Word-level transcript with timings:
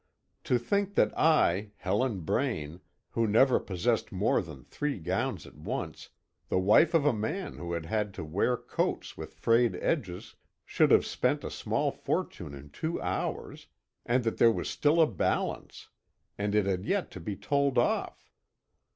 To 0.45 0.57
think 0.57 0.95
that 0.95 1.15
I, 1.15 1.73
Helen 1.77 2.21
Braine, 2.21 2.79
who 3.11 3.27
never 3.27 3.59
possessed 3.59 4.11
more 4.11 4.41
than 4.41 4.63
three 4.63 4.97
gowns 4.97 5.45
at 5.45 5.53
once, 5.53 6.09
the 6.49 6.57
wife 6.57 6.95
of 6.95 7.05
a 7.05 7.13
man 7.13 7.57
who 7.57 7.73
had 7.73 7.85
had 7.85 8.11
to 8.15 8.23
wear 8.23 8.57
coats 8.57 9.15
with 9.15 9.35
frayed 9.35 9.75
edges, 9.75 10.33
should 10.65 10.89
have 10.89 11.05
spent 11.05 11.43
a 11.43 11.51
small 11.51 11.91
fortune 11.91 12.55
in 12.55 12.71
two 12.71 12.99
hours, 12.99 13.67
and 14.03 14.23
that 14.23 14.39
there 14.39 14.51
was 14.51 14.67
still 14.67 14.99
a 14.99 15.05
"balance"! 15.05 15.89
And 16.35 16.55
it 16.55 16.65
had 16.65 16.87
yet 16.87 17.11
to 17.11 17.19
be 17.19 17.35
told 17.35 17.77
of! 17.77 18.27